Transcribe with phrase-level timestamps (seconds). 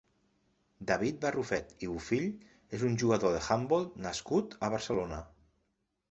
[0.91, 2.25] David Barrufet i Bofill
[2.77, 5.21] és un jugador d'handbol nascut a Barcelona.